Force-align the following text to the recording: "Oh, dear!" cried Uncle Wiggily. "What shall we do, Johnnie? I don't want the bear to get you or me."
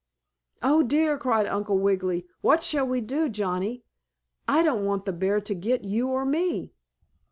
"Oh, 0.63 0.81
dear!" 0.81 1.15
cried 1.19 1.45
Uncle 1.45 1.77
Wiggily. 1.77 2.25
"What 2.41 2.63
shall 2.63 2.87
we 2.87 3.01
do, 3.01 3.29
Johnnie? 3.29 3.83
I 4.47 4.63
don't 4.63 4.83
want 4.83 5.05
the 5.05 5.13
bear 5.13 5.39
to 5.41 5.53
get 5.53 5.83
you 5.83 6.07
or 6.07 6.25
me." 6.25 6.73